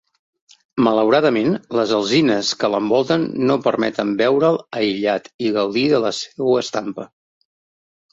Malauradament, 0.85 1.57
les 1.79 1.91
alzines 1.97 2.49
que 2.63 2.69
l'envolten 2.75 3.25
no 3.49 3.57
permeten 3.67 4.13
veure'l 4.21 4.57
aïllat 4.79 5.29
i 5.49 5.53
gaudir 5.59 5.85
de 5.93 6.01
la 6.07 6.13
seua 6.21 6.57
estampa. 6.63 7.07